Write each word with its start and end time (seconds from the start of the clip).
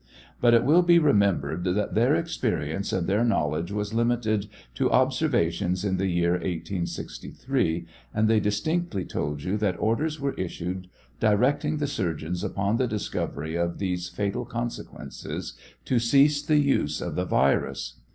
But 0.41 0.55
it 0.55 0.63
will 0.63 0.81
be 0.81 0.97
remembered 0.97 1.63
that 1.63 1.93
their 1.93 2.15
experience 2.15 2.91
and 2.91 3.05
their 3.05 3.23
knowledge 3.23 3.71
was 3.71 3.93
limited 3.93 4.49
to 4.73 4.89
observations 4.89 5.85
in 5.85 5.97
the 5.97 6.07
year 6.07 6.31
1863, 6.31 7.85
and 8.11 8.27
they 8.27 8.39
distinctly 8.39 9.05
told 9.05 9.43
you 9.43 9.57
that 9.57 9.77
orders 9.77 10.19
were 10.19 10.33
issued 10.39 10.87
directing 11.19 11.77
the 11.77 11.85
surgeons 11.85 12.43
upon 12.43 12.77
the 12.77 12.87
discovery 12.87 13.55
of 13.55 13.77
these 13.77 14.09
fatal 14.09 14.43
conse 14.43 14.83
quences 14.83 15.53
to 15.85 15.99
cease 15.99 16.41
the 16.41 16.57
use 16.57 16.99
of 16.99 17.13
the 17.13 17.25
virus. 17.25 17.99